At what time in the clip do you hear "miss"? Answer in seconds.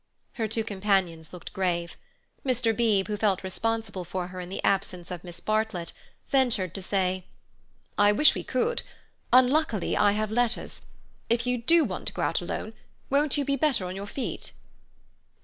5.23-5.39